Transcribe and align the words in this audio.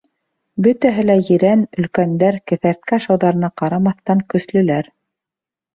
Бөтәһе 0.67 1.03
лә 1.09 1.17
ерән, 1.27 1.67
өлкәндәр, 1.83 2.41
кеҫәртке 2.53 2.99
ашауҙарына 3.01 3.55
ҡарамаҫтан, 3.63 4.27
көслөләр. 4.35 4.93